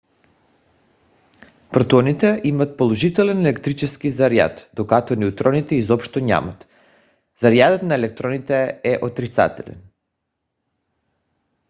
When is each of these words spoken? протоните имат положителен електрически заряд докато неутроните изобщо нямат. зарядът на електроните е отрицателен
протоните 1.73 2.41
имат 2.43 2.77
положителен 2.77 3.45
електрически 3.45 4.09
заряд 4.09 4.69
докато 4.73 5.15
неутроните 5.15 5.75
изобщо 5.75 6.19
нямат. 6.19 6.67
зарядът 7.41 7.83
на 7.83 7.95
електроните 7.95 8.79
е 8.83 8.99
отрицателен 9.01 9.83